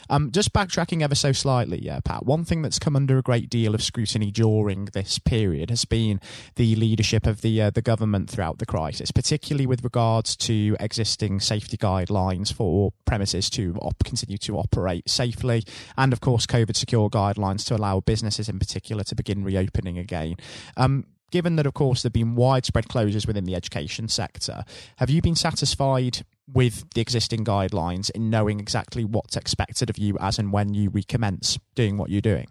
Um, 0.10 0.31
just 0.31 0.53
backtracking 0.53 1.01
ever 1.01 1.13
so 1.13 1.34
slightly, 1.34 1.84
yeah, 1.84 2.00
Pat. 2.00 2.25
One 2.25 2.46
thing 2.46 2.62
that's 2.62 2.79
come 2.79 2.96
under 2.96 3.17
a 3.17 3.22
great 3.22 3.50
deal 3.50 3.75
of 3.75 3.84
scrutiny 3.84 4.31
during 4.31 4.86
this 4.86 5.20
period 5.20 5.72
has 5.72 5.84
been 5.84 6.22
the 6.55 6.77
leadership 6.77 7.27
of 7.27 7.41
the 7.41 7.63
uh, 7.63 7.70
the 7.70 7.81
government 7.81 8.29
throughout 8.29 8.60
the 8.60 8.65
crisis, 8.65 9.12
particularly 9.12 9.65
with 9.65 9.84
regards 9.84 10.38
to 10.38 10.77
existing 10.79 11.41
safety 11.41 11.75
guidelines 11.75 12.53
for 12.53 12.93
premises 13.03 13.50
to 13.50 13.75
op- 13.81 14.05
continue 14.05 14.38
to 14.38 14.58
operate 14.58 15.10
safely, 15.10 15.65
and 15.98 16.13
of 16.13 16.22
course, 16.22 16.46
COVID 16.46 16.77
secure 16.77 17.10
guidelines 17.10 17.40
to 17.41 17.75
allow 17.75 18.00
businesses 18.00 18.50
in 18.50 18.60
particular 18.60 19.03
to 19.03 19.15
begin 19.15 19.43
reopening 19.43 19.98
again. 19.98 20.36
Um, 20.77 21.05
given 21.31 21.55
that, 21.55 21.65
of 21.65 21.74
course, 21.74 22.03
there 22.03 22.10
have 22.10 22.13
been 22.13 22.36
widespread 22.36 22.86
closures 22.86 23.25
within 23.25 23.45
the 23.45 23.55
education 23.55 24.07
sector, 24.07 24.63
have 24.98 25.10
you 25.10 25.21
been 25.21 25.36
satisfied 25.36 26.25
with 26.51 26.89
the 26.93 27.01
existing 27.01 27.45
guidelines 27.45 28.10
in 28.12 28.29
knowing 28.29 28.60
exactly 28.60 29.05
what's 29.05 29.38
expected 29.38 29.89
of 29.89 29.98
you 29.98 30.17
as 30.19 30.38
and 30.38 30.51
when 30.51 30.74
you 30.74 30.89
recommence 30.89 31.57
doing 31.75 31.98
what 31.98 32.10
you're 32.10 32.21
doing? 32.21 32.48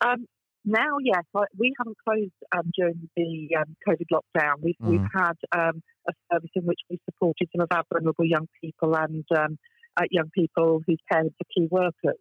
Um, 0.00 0.26
now, 0.64 0.98
yes, 1.02 1.24
we 1.58 1.74
haven't 1.76 1.96
closed 2.06 2.32
um, 2.56 2.70
during 2.76 3.08
the 3.16 3.56
um, 3.58 3.76
COVID 3.86 4.06
lockdown. 4.12 4.54
We've, 4.62 4.76
mm. 4.80 4.90
we've 4.90 5.08
had 5.12 5.34
um, 5.52 5.82
a 6.08 6.12
service 6.32 6.50
in 6.54 6.64
which 6.64 6.78
we 6.88 7.00
supported 7.04 7.48
some 7.54 7.62
of 7.62 7.68
our 7.72 7.82
vulnerable 7.92 8.24
young 8.24 8.48
people 8.60 8.94
and 8.94 9.24
um, 9.36 9.58
uh, 9.96 10.04
young 10.10 10.30
people 10.32 10.80
whose 10.86 11.00
parents 11.10 11.34
are 11.40 11.46
key 11.54 11.66
workers. 11.70 12.20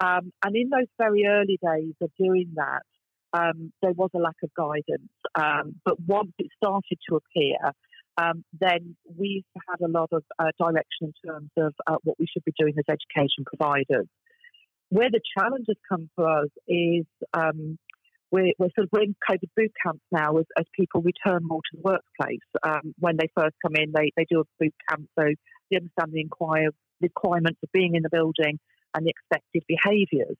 Um, 0.00 0.32
and 0.44 0.54
in 0.54 0.70
those 0.70 0.88
very 0.98 1.24
early 1.26 1.58
days 1.62 1.94
of 2.00 2.10
doing 2.18 2.52
that, 2.54 2.82
um, 3.32 3.72
there 3.82 3.92
was 3.92 4.10
a 4.14 4.18
lack 4.18 4.36
of 4.42 4.50
guidance. 4.54 5.10
but 5.84 6.00
once 6.06 6.32
it 6.38 6.48
started 6.56 6.98
to 7.08 7.16
appear, 7.16 7.58
then 8.58 8.96
we 9.16 9.44
had 9.68 9.84
a 9.84 9.90
lot 9.90 10.08
of 10.12 10.24
uh, 10.38 10.50
direction 10.58 11.12
in 11.12 11.12
terms 11.26 11.50
of 11.56 11.74
uh, 11.86 11.96
what 12.04 12.16
we 12.18 12.26
should 12.32 12.44
be 12.44 12.52
doing 12.58 12.74
as 12.78 12.84
education 12.88 13.44
providers 13.44 14.06
where 14.90 15.10
the 15.10 15.20
challenges 15.36 15.76
come 15.88 16.08
for 16.16 16.28
us 16.28 16.48
is 16.66 17.04
um, 17.34 17.78
we're, 18.30 18.52
we're, 18.58 18.68
sort 18.74 18.88
of 18.92 19.02
in 19.02 19.14
COVID 19.28 19.50
boot 19.56 19.72
camps 19.84 20.04
now 20.10 20.36
as, 20.38 20.44
as 20.58 20.64
people 20.74 21.02
return 21.02 21.40
more 21.42 21.60
to 21.60 21.76
the 21.76 21.82
workplace. 21.82 22.40
Um, 22.62 22.94
when 22.98 23.16
they 23.16 23.28
first 23.36 23.56
come 23.64 23.74
in, 23.76 23.92
they, 23.94 24.12
they 24.16 24.26
do 24.30 24.40
a 24.40 24.44
boot 24.60 24.74
camp, 24.88 25.08
so 25.18 25.26
they 25.70 25.76
understand 25.76 26.12
the 26.12 26.20
inquire, 26.20 26.70
requirements 27.00 27.58
of 27.62 27.70
being 27.72 27.94
in 27.94 28.02
the 28.02 28.10
building 28.10 28.58
and 28.94 29.06
the 29.06 29.10
expected 29.10 29.62
behaviours. 29.68 30.36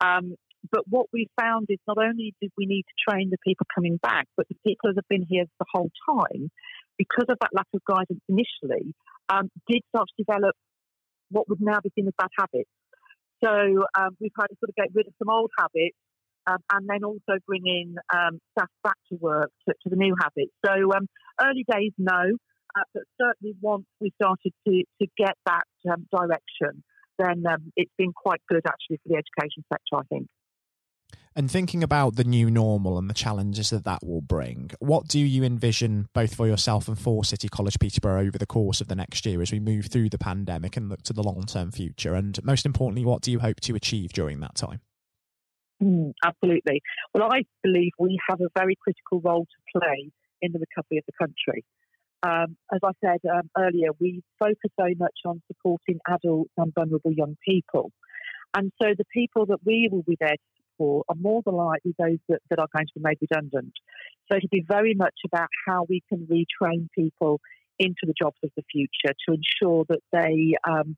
Um, 0.00 0.34
but 0.70 0.82
what 0.88 1.06
we 1.12 1.28
found 1.40 1.66
is 1.68 1.78
not 1.86 1.98
only 1.98 2.34
did 2.40 2.52
we 2.56 2.66
need 2.66 2.84
to 2.84 3.10
train 3.10 3.30
the 3.30 3.38
people 3.44 3.66
coming 3.74 3.98
back, 4.02 4.26
but 4.36 4.46
the 4.48 4.54
people 4.64 4.90
that 4.90 4.96
have 4.96 5.08
been 5.08 5.26
here 5.28 5.44
the 5.58 5.66
whole 5.72 5.90
time, 6.08 6.50
because 6.98 7.26
of 7.28 7.38
that 7.40 7.50
lack 7.52 7.66
of 7.74 7.80
guidance 7.84 8.22
initially, 8.28 8.94
um, 9.28 9.50
did 9.66 9.82
start 9.88 10.06
to 10.08 10.24
develop 10.24 10.54
what 11.30 11.48
would 11.48 11.60
now 11.60 11.78
be 11.82 11.90
seen 11.96 12.06
as 12.06 12.14
bad 12.16 12.30
habits. 12.38 12.70
So 13.42 13.50
um, 13.98 14.16
we've 14.20 14.30
had 14.38 14.46
to 14.46 14.56
sort 14.60 14.70
of 14.70 14.76
get 14.76 14.94
rid 14.94 15.08
of 15.08 15.14
some 15.18 15.28
old 15.28 15.50
habits 15.58 15.96
um, 16.46 16.58
and 16.72 16.88
then 16.88 17.02
also 17.02 17.38
bring 17.46 17.62
in 17.66 17.96
um, 18.14 18.38
staff 18.52 18.70
back 18.84 18.96
to 19.10 19.18
work 19.20 19.50
to, 19.68 19.74
to 19.82 19.90
the 19.90 19.96
new 19.96 20.14
habits. 20.20 20.52
So 20.64 20.72
um, 20.94 21.08
early 21.40 21.64
days, 21.70 21.92
no, 21.98 22.36
uh, 22.76 22.84
but 22.94 23.02
certainly 23.20 23.56
once 23.60 23.86
we 24.00 24.12
started 24.20 24.52
to, 24.66 24.84
to 25.00 25.06
get 25.16 25.34
that 25.46 25.66
um, 25.90 26.06
direction, 26.10 26.84
then 27.22 27.52
um, 27.52 27.72
it's 27.76 27.92
been 27.96 28.12
quite 28.12 28.40
good 28.48 28.62
actually 28.66 28.98
for 29.02 29.08
the 29.08 29.16
education 29.16 29.64
sector, 29.70 29.96
I 29.96 30.02
think. 30.08 30.26
And 31.34 31.50
thinking 31.50 31.82
about 31.82 32.16
the 32.16 32.24
new 32.24 32.50
normal 32.50 32.98
and 32.98 33.08
the 33.08 33.14
challenges 33.14 33.70
that 33.70 33.84
that 33.84 34.04
will 34.04 34.20
bring, 34.20 34.70
what 34.80 35.08
do 35.08 35.18
you 35.18 35.42
envision 35.44 36.08
both 36.12 36.34
for 36.34 36.46
yourself 36.46 36.88
and 36.88 36.98
for 36.98 37.24
City 37.24 37.48
College 37.48 37.78
Peterborough 37.78 38.20
over 38.20 38.36
the 38.36 38.46
course 38.46 38.82
of 38.82 38.88
the 38.88 38.94
next 38.94 39.24
year 39.24 39.40
as 39.40 39.50
we 39.50 39.58
move 39.58 39.86
through 39.86 40.10
the 40.10 40.18
pandemic 40.18 40.76
and 40.76 40.90
look 40.90 41.02
to 41.04 41.14
the 41.14 41.22
long 41.22 41.44
term 41.44 41.70
future? 41.70 42.14
And 42.14 42.42
most 42.44 42.66
importantly, 42.66 43.04
what 43.06 43.22
do 43.22 43.32
you 43.32 43.38
hope 43.38 43.60
to 43.60 43.74
achieve 43.74 44.12
during 44.12 44.40
that 44.40 44.54
time? 44.54 44.80
Mm, 45.82 46.12
absolutely. 46.22 46.82
Well, 47.14 47.32
I 47.32 47.44
believe 47.62 47.92
we 47.98 48.18
have 48.28 48.40
a 48.42 48.48
very 48.56 48.76
critical 48.76 49.22
role 49.22 49.46
to 49.46 49.80
play 49.80 50.10
in 50.42 50.52
the 50.52 50.58
recovery 50.58 50.98
of 50.98 51.04
the 51.06 51.12
country. 51.18 51.64
Um, 52.22 52.56
as 52.72 52.80
I 52.84 52.92
said 53.04 53.20
um, 53.30 53.50
earlier, 53.56 53.88
we 53.98 54.22
focus 54.38 54.70
very 54.78 54.94
much 54.94 55.18
on 55.24 55.42
supporting 55.48 55.98
adults 56.08 56.52
and 56.56 56.72
vulnerable 56.74 57.12
young 57.12 57.36
people. 57.46 57.90
And 58.54 58.70
so 58.80 58.88
the 58.96 59.04
people 59.12 59.46
that 59.46 59.60
we 59.64 59.88
will 59.90 60.02
be 60.02 60.16
there 60.20 60.30
to 60.30 60.62
for 60.78 61.04
are 61.08 61.14
more 61.14 61.42
than 61.44 61.54
likely 61.54 61.94
those 61.98 62.18
that, 62.28 62.40
that 62.50 62.58
are 62.58 62.68
going 62.74 62.86
to 62.86 62.92
be 62.96 63.02
made 63.02 63.18
redundant. 63.20 63.72
So 64.30 64.36
it'll 64.36 64.48
be 64.50 64.64
very 64.66 64.94
much 64.94 65.14
about 65.24 65.48
how 65.66 65.86
we 65.88 66.02
can 66.08 66.26
retrain 66.26 66.88
people 66.94 67.40
into 67.78 68.02
the 68.04 68.14
jobs 68.20 68.36
of 68.42 68.50
the 68.56 68.62
future 68.70 69.14
to 69.26 69.34
ensure 69.34 69.84
that 69.88 70.00
they 70.12 70.54
um, 70.68 70.96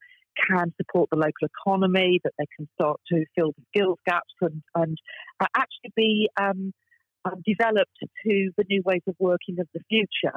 can 0.49 0.73
support 0.76 1.11
the 1.11 1.16
local 1.16 1.49
economy, 1.49 2.21
that 2.25 2.33
they 2.38 2.47
can 2.57 2.69
start 2.75 3.00
to 3.09 3.25
fill 3.35 3.52
the 3.57 3.64
skills 3.69 3.99
gaps 4.07 4.35
and, 4.40 4.62
and 4.75 4.99
uh, 5.40 5.47
actually 5.57 5.93
be 5.97 6.28
um, 6.40 6.73
um, 7.25 7.43
developed 7.47 7.97
to 8.00 8.50
the 8.57 8.64
new 8.69 8.83
ways 8.85 9.02
of 9.07 9.14
working 9.19 9.61
of 9.61 9.69
the 9.75 9.81
future. 9.88 10.37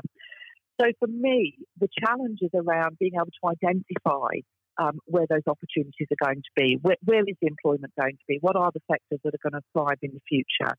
So 0.80 0.88
for 1.00 1.08
me, 1.08 1.56
the 1.80 1.88
challenge 2.00 2.40
is 2.42 2.52
around 2.54 2.98
being 3.00 3.14
able 3.16 3.26
to 3.26 3.50
identify 3.50 4.42
um, 4.78 5.00
where 5.06 5.26
those 5.28 5.46
opportunities 5.48 6.08
are 6.12 6.26
going 6.26 6.42
to 6.42 6.52
be. 6.56 6.78
Where, 6.82 6.98
where 7.04 7.24
is 7.26 7.36
the 7.42 7.48
employment 7.48 7.94
going 8.00 8.14
to 8.14 8.26
be? 8.28 8.38
What 8.42 8.56
are 8.56 8.72
the 8.74 8.82
sectors 8.92 9.20
that 9.24 9.34
are 9.34 9.50
going 9.50 9.60
to 9.60 9.66
thrive 9.74 9.98
in 10.02 10.12
the 10.14 10.22
future? 10.30 10.78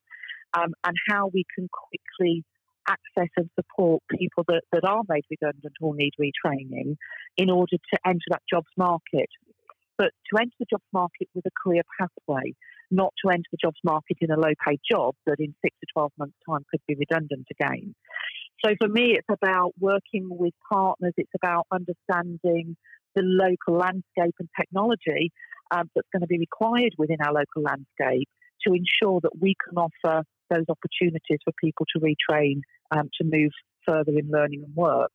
Um, 0.57 0.73
and 0.85 0.97
how 1.11 1.31
we 1.33 1.45
can 1.55 1.69
quickly 1.69 2.45
access 2.89 3.29
and 3.37 3.51
support 3.55 4.03
people 4.11 4.45
that, 4.49 4.63
that 4.73 4.85
are 4.85 5.03
made 5.09 5.25
redundant 5.31 5.75
or 5.81 5.95
need 5.95 6.13
retraining 6.19 6.97
in 7.37 7.51
order 7.51 7.77
to 7.77 7.99
enter 8.07 8.25
that 8.31 8.43
jobs 8.49 8.71
market. 8.77 9.29
But 9.99 10.13
to 10.31 10.41
enter 10.41 10.55
the 10.61 10.67
jobs 10.71 10.87
market 10.93 11.29
with 11.35 11.45
a 11.45 11.51
career 11.63 11.83
pathway, 11.99 12.55
not 12.91 13.13
to 13.25 13.31
enter 13.31 13.49
the 13.51 13.59
jobs 13.61 13.79
market 13.85 14.17
in 14.21 14.31
a 14.31 14.39
low 14.39 14.55
paid 14.67 14.81
job 14.89 15.15
that 15.27 15.41
in 15.41 15.55
six 15.63 15.77
to 15.81 15.87
12 15.93 16.13
months' 16.19 16.37
time 16.49 16.65
could 16.71 16.81
be 16.87 16.95
redundant 16.95 17.47
again. 17.51 17.95
So 18.65 18.73
for 18.81 18.89
me, 18.89 19.17
it's 19.17 19.29
about 19.31 19.73
working 19.79 20.29
with 20.31 20.55
partners, 20.71 21.15
it's 21.17 21.31
about 21.35 21.67
understanding 21.71 22.77
the 23.15 23.23
local 23.23 23.79
landscape 23.79 24.35
and 24.39 24.49
technology 24.59 25.33
um, 25.71 25.91
that's 25.95 26.09
going 26.13 26.23
to 26.23 26.27
be 26.27 26.39
required 26.39 26.95
within 26.99 27.19
our 27.25 27.33
local 27.33 27.63
landscape 27.63 28.29
to 28.67 28.75
ensure 28.75 29.21
that 29.23 29.39
we 29.41 29.55
can 29.65 29.79
offer 29.79 30.25
those 30.51 30.65
opportunities 30.69 31.39
for 31.45 31.53
people 31.63 31.87
to 31.95 32.01
retrain 32.01 32.61
um, 32.91 33.09
to 33.21 33.25
move 33.25 33.53
further 33.87 34.19
in 34.19 34.31
learning 34.31 34.65
and 34.65 34.75
work. 34.75 35.13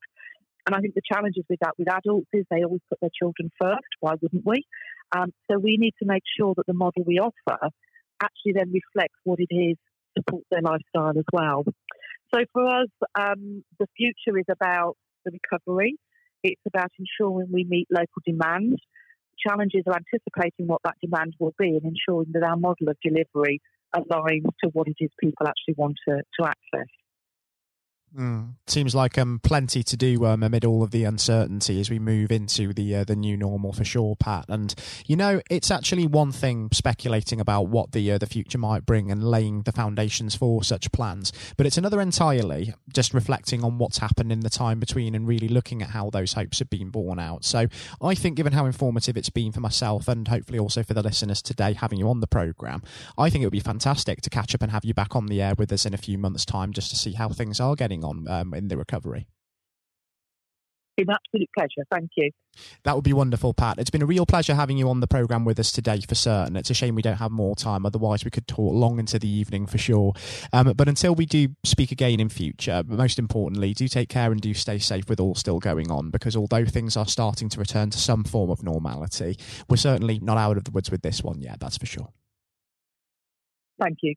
And 0.66 0.76
I 0.76 0.80
think 0.80 0.94
the 0.94 1.02
challenges 1.12 1.44
with 1.50 1.60
that 1.60 1.74
with 1.78 1.92
adults 1.92 2.30
is 2.32 2.46
they 2.50 2.64
always 2.64 2.82
put 2.90 3.00
their 3.02 3.10
children 3.18 3.52
first. 3.62 3.90
Why 4.00 4.14
wouldn't 4.22 4.46
we? 4.46 4.64
Um, 5.16 5.34
so 5.52 5.60
we 5.60 5.76
need 5.78 5.94
to 6.00 6.08
make 6.08 6.24
sure 6.40 6.54
that 6.56 6.66
the 6.68 6.74
model 6.74 7.04
we 7.06 7.20
offer 7.20 7.70
actually 8.22 8.54
then 8.54 8.72
reflects 8.72 9.20
what 9.26 9.40
it 9.40 9.54
is 9.54 9.76
supports 10.18 10.46
their 10.50 10.62
lifestyle 10.62 11.18
as 11.18 11.26
well. 11.34 11.64
So 12.34 12.42
for 12.52 12.68
us, 12.68 12.90
um, 13.20 13.64
the 13.80 13.88
future 13.96 14.38
is 14.40 14.46
about 14.50 14.96
the 15.24 15.32
recovery. 15.32 15.96
It's 16.44 16.62
about 16.66 16.90
ensuring 16.98 17.50
we 17.54 17.64
meet 17.64 17.88
local 17.92 18.22
demand. 18.26 18.80
Challenges 19.46 19.84
are 19.88 19.96
anticipating 19.96 20.68
what 20.68 20.82
that 20.84 20.96
demand 21.02 21.36
will 21.40 21.54
be 21.60 21.70
and 21.70 21.84
ensuring 21.84 22.32
that 22.34 22.44
our 22.44 22.58
model 22.58 22.90
of 22.90 22.98
delivery 23.04 23.62
aligns 23.96 24.50
to 24.64 24.70
what 24.74 24.88
it 24.88 24.96
is 25.00 25.10
people 25.20 25.48
actually 25.48 25.76
want 25.78 25.96
to, 26.08 26.22
to 26.40 26.48
access. 26.48 26.88
Mm. 28.18 28.54
Seems 28.68 28.94
like 28.94 29.18
um 29.18 29.40
plenty 29.42 29.82
to 29.82 29.98
do 29.98 30.26
um, 30.26 30.44
amid 30.44 30.66
all 30.66 30.84
of 30.84 30.92
the 30.92 31.04
uncertainty 31.04 31.80
as 31.80 31.90
we 31.90 31.98
move 31.98 32.32
into 32.32 32.72
the 32.72 32.98
uh, 32.98 33.04
the 33.04 33.16
new 33.16 33.36
normal 33.36 33.74
for 33.74 33.84
sure, 33.84 34.16
Pat. 34.16 34.46
And 34.50 34.74
you 35.08 35.16
know, 35.16 35.42
it's 35.50 35.72
actually 35.72 36.06
one 36.06 36.32
thing 36.32 36.70
speculating 36.72 37.40
about 37.40 37.70
what 37.70 37.92
the 37.92 38.12
uh, 38.12 38.18
the 38.20 38.28
future 38.28 38.60
might 38.60 38.86
bring 38.86 39.10
and 39.10 39.24
laying 39.24 39.64
the 39.64 39.72
foundations 39.72 40.36
for 40.36 40.64
such 40.64 40.92
plans, 40.92 41.34
but 41.58 41.66
it's 41.66 41.78
another 41.78 42.00
entirely 42.00 42.76
just 42.94 43.16
reflecting 43.16 43.64
on 43.64 43.80
what's 43.80 43.98
happened 43.98 44.32
in 44.32 44.42
the 44.42 44.50
time 44.50 44.80
between 44.80 45.16
and 45.16 45.28
really 45.28 45.48
looking 45.48 45.82
at 45.82 45.90
how 45.90 46.12
those 46.12 46.34
hopes 46.34 46.60
have 46.60 46.70
been 46.70 46.90
borne 46.90 47.20
out. 47.20 47.44
So 47.44 47.66
I 48.00 48.14
think, 48.14 48.38
given 48.38 48.54
how 48.54 48.68
informative 48.68 49.18
it's 49.18 49.32
been 49.32 49.52
for 49.52 49.60
myself 49.60 50.08
and 50.08 50.28
hopefully 50.28 50.60
also 50.60 50.84
for 50.84 50.94
the 50.94 51.02
listeners 51.02 51.42
today, 51.42 51.74
having 51.74 51.98
you 51.98 52.08
on 52.10 52.20
the 52.20 52.28
program, 52.28 52.84
I 53.18 53.32
think 53.32 53.42
it 53.42 53.48
would 53.48 53.52
be 53.52 53.60
fantastic 53.60 54.22
to 54.22 54.30
catch 54.30 54.54
up 54.54 54.62
and 54.62 54.72
have 54.72 54.86
you 54.86 54.94
back 54.94 55.16
on 55.16 55.26
the 55.26 55.42
air 55.42 55.56
with 55.58 55.72
us 55.74 55.86
in 55.86 55.96
a 55.96 55.98
few 55.98 56.20
months' 56.20 56.46
time 56.46 56.74
just 56.74 56.92
to 56.92 56.96
see 56.96 57.14
how 57.14 57.30
things 57.30 57.60
are 57.60 57.76
getting 57.76 58.03
on 58.04 58.28
um, 58.28 58.54
in 58.54 58.68
the 58.68 58.78
recovery. 58.78 59.28
It's 60.96 61.08
an 61.10 61.16
absolute 61.16 61.50
pleasure. 61.58 61.88
Thank 61.92 62.12
you. 62.18 62.30
That 62.84 62.94
would 62.94 63.04
be 63.04 63.14
wonderful, 63.14 63.54
Pat. 63.56 63.80
It's 63.80 63.90
been 63.90 64.04
a 64.04 64.06
real 64.06 64.28
pleasure 64.28 64.54
having 64.54 64.78
you 64.78 64.90
on 64.90 65.00
the 65.00 65.08
programme 65.08 65.44
with 65.44 65.60
us 65.60 65.72
today 65.72 66.00
for 66.08 66.14
certain. 66.14 66.56
It's 66.56 66.70
a 66.70 66.76
shame 66.76 66.94
we 66.94 67.02
don't 67.02 67.18
have 67.18 67.32
more 67.32 67.56
time, 67.56 67.84
otherwise, 67.84 68.24
we 68.24 68.30
could 68.30 68.48
talk 68.48 68.74
long 68.74 69.00
into 69.00 69.18
the 69.18 69.28
evening 69.28 69.66
for 69.66 69.80
sure. 69.80 70.14
Um, 70.52 70.74
but 70.76 70.88
until 70.88 71.16
we 71.16 71.26
do 71.26 71.50
speak 71.64 71.92
again 71.92 72.20
in 72.20 72.30
future, 72.30 72.84
most 72.86 73.18
importantly, 73.18 73.74
do 73.74 73.88
take 73.88 74.10
care 74.10 74.32
and 74.32 74.40
do 74.40 74.54
stay 74.54 74.78
safe 74.78 75.10
with 75.10 75.20
all 75.20 75.34
still 75.34 75.60
going 75.60 75.90
on 75.90 76.12
because 76.12 76.36
although 76.36 76.66
things 76.66 76.96
are 76.96 77.08
starting 77.08 77.50
to 77.50 77.60
return 77.60 77.90
to 77.90 77.98
some 77.98 78.24
form 78.24 78.52
of 78.52 78.62
normality, 78.62 79.38
we're 79.68 79.78
certainly 79.78 80.20
not 80.20 80.38
out 80.38 80.58
of 80.58 80.66
the 80.66 80.72
woods 80.72 80.92
with 80.92 81.02
this 81.02 81.24
one 81.24 81.42
yet, 81.42 81.60
that's 81.60 81.78
for 81.78 81.88
sure. 81.88 82.10
Thank 83.80 83.98
you. 84.04 84.14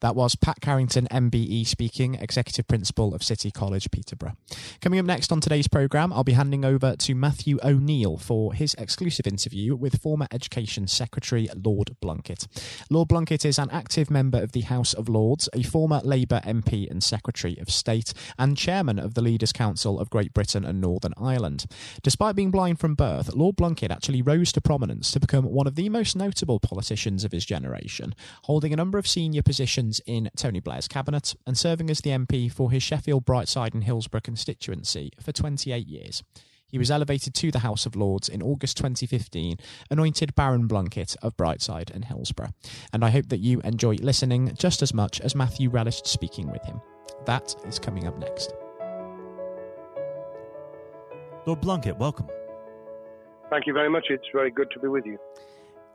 That 0.00 0.16
was 0.16 0.34
Pat 0.34 0.60
Carrington, 0.60 1.06
MBE, 1.10 1.66
speaking, 1.66 2.14
Executive 2.14 2.66
Principal 2.66 3.14
of 3.14 3.22
City 3.22 3.50
College, 3.50 3.90
Peterborough. 3.90 4.34
Coming 4.80 4.98
up 4.98 5.04
next 5.06 5.30
on 5.30 5.40
today's 5.40 5.68
programme, 5.68 6.12
I'll 6.12 6.24
be 6.24 6.32
handing 6.32 6.64
over 6.64 6.96
to 6.96 7.14
Matthew 7.14 7.58
O'Neill 7.62 8.16
for 8.16 8.54
his 8.54 8.74
exclusive 8.74 9.26
interview 9.26 9.76
with 9.76 10.00
former 10.00 10.26
Education 10.32 10.86
Secretary 10.86 11.48
Lord 11.54 11.96
Blunkett. 12.02 12.46
Lord 12.88 13.08
Blunkett 13.08 13.44
is 13.44 13.58
an 13.58 13.70
active 13.70 14.10
member 14.10 14.42
of 14.42 14.52
the 14.52 14.62
House 14.62 14.94
of 14.94 15.08
Lords, 15.08 15.48
a 15.52 15.62
former 15.62 16.00
Labour 16.02 16.40
MP 16.44 16.90
and 16.90 17.02
Secretary 17.02 17.58
of 17.58 17.70
State, 17.70 18.12
and 18.38 18.56
Chairman 18.56 18.98
of 18.98 19.14
the 19.14 19.22
Leaders' 19.22 19.52
Council 19.52 20.00
of 20.00 20.10
Great 20.10 20.32
Britain 20.32 20.64
and 20.64 20.80
Northern 20.80 21.14
Ireland. 21.16 21.66
Despite 22.02 22.36
being 22.36 22.50
blind 22.50 22.80
from 22.80 22.94
birth, 22.94 23.34
Lord 23.34 23.56
Blunkett 23.56 23.90
actually 23.90 24.22
rose 24.22 24.50
to 24.52 24.60
prominence 24.60 25.10
to 25.12 25.20
become 25.20 25.44
one 25.44 25.66
of 25.66 25.74
the 25.74 25.88
most 25.90 26.16
notable 26.16 26.58
politicians 26.58 27.22
of 27.22 27.32
his 27.32 27.44
generation, 27.44 28.14
holding 28.44 28.72
a 28.72 28.76
number 28.76 28.98
of 28.98 29.06
senior 29.06 29.42
positions 29.42 29.59
positions 29.60 30.00
in 30.06 30.30
Tony 30.36 30.58
Blair's 30.58 30.88
cabinet 30.88 31.34
and 31.46 31.58
serving 31.58 31.90
as 31.90 32.00
the 32.00 32.08
MP 32.08 32.50
for 32.50 32.70
his 32.70 32.82
Sheffield, 32.82 33.26
Brightside, 33.26 33.74
and 33.74 33.84
Hillsborough 33.84 34.22
constituency 34.22 35.12
for 35.20 35.32
28 35.32 35.86
years. 35.86 36.22
He 36.66 36.78
was 36.78 36.90
elevated 36.90 37.34
to 37.34 37.50
the 37.50 37.58
House 37.58 37.84
of 37.84 37.94
Lords 37.94 38.26
in 38.26 38.42
August 38.42 38.78
2015, 38.78 39.58
anointed 39.90 40.34
Baron 40.34 40.66
Blunkett 40.66 41.14
of 41.20 41.36
Brightside 41.36 41.94
and 41.94 42.06
Hillsborough. 42.06 42.54
And 42.90 43.04
I 43.04 43.10
hope 43.10 43.28
that 43.28 43.40
you 43.40 43.60
enjoy 43.60 43.96
listening 43.96 44.54
just 44.56 44.80
as 44.80 44.94
much 44.94 45.20
as 45.20 45.34
Matthew 45.34 45.68
relished 45.68 46.06
speaking 46.06 46.50
with 46.50 46.64
him. 46.64 46.80
That 47.26 47.54
is 47.66 47.78
coming 47.78 48.06
up 48.06 48.18
next. 48.18 48.54
Lord 51.44 51.60
Blunkett, 51.60 51.98
welcome. 51.98 52.28
Thank 53.50 53.66
you 53.66 53.74
very 53.74 53.90
much. 53.90 54.06
It's 54.08 54.24
very 54.32 54.50
good 54.50 54.70
to 54.70 54.80
be 54.80 54.88
with 54.88 55.04
you. 55.04 55.18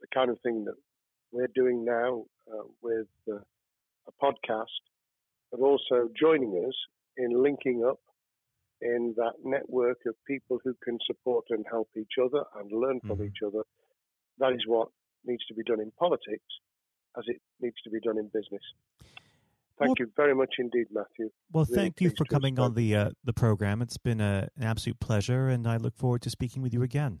the 0.00 0.06
kind 0.12 0.30
of 0.30 0.38
thing 0.40 0.64
that 0.64 0.74
we're 1.32 1.48
doing 1.54 1.84
now 1.84 2.24
uh, 2.52 2.64
with 2.82 3.06
uh, 3.30 3.36
a 3.36 4.24
podcast, 4.24 4.64
but 5.50 5.60
also 5.60 6.08
joining 6.18 6.64
us 6.66 6.74
in 7.16 7.42
linking 7.42 7.84
up 7.84 8.00
in 8.80 9.14
that 9.16 9.34
network 9.44 9.98
of 10.06 10.14
people 10.26 10.58
who 10.64 10.74
can 10.82 10.98
support 11.06 11.44
and 11.50 11.64
help 11.70 11.88
each 11.96 12.14
other 12.22 12.44
and 12.58 12.72
learn 12.72 13.00
from 13.00 13.18
mm-hmm. 13.18 13.24
each 13.24 13.38
other. 13.46 13.62
That 14.38 14.52
is 14.52 14.62
what 14.66 14.88
needs 15.24 15.44
to 15.46 15.54
be 15.54 15.62
done 15.62 15.80
in 15.80 15.90
politics 15.98 16.44
as 17.18 17.24
it 17.26 17.40
needs 17.60 17.76
to 17.84 17.90
be 17.90 18.00
done 18.00 18.18
in 18.18 18.26
business. 18.26 18.62
Thank 19.78 19.98
well, 19.98 20.06
you 20.06 20.12
very 20.16 20.34
much 20.34 20.54
indeed, 20.58 20.86
Matthew. 20.92 21.30
Well, 21.52 21.64
really 21.64 21.82
thank 21.82 22.00
you 22.00 22.10
for 22.16 22.24
coming 22.24 22.58
on 22.58 22.74
the 22.74 22.94
uh, 22.94 23.10
the 23.24 23.32
program. 23.32 23.80
It's 23.80 23.96
been 23.96 24.20
a, 24.20 24.48
an 24.56 24.62
absolute 24.62 25.00
pleasure, 25.00 25.48
and 25.48 25.66
I 25.66 25.78
look 25.78 25.96
forward 25.96 26.20
to 26.22 26.30
speaking 26.30 26.62
with 26.62 26.74
you 26.74 26.82
again. 26.82 27.20